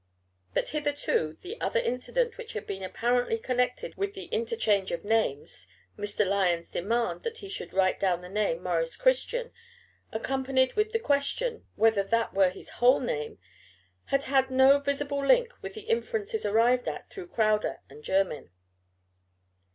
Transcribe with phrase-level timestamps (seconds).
[0.55, 5.67] But hitherto the other incident which had been apparently connected with the interchange of names
[5.95, 6.25] Mr.
[6.25, 9.51] Lyon's demand that he should write down the name Maurice Christian,
[10.11, 13.37] accompanied with the question whether that were his whole name
[14.05, 18.49] had had no visible link with the inferences arrived at through Crowder and Jermyn.